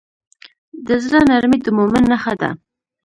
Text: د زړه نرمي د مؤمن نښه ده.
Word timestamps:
د 0.87 0.89
زړه 1.03 1.19
نرمي 1.29 1.57
د 1.63 1.67
مؤمن 1.77 2.03
نښه 2.11 2.33
ده. 2.41 2.49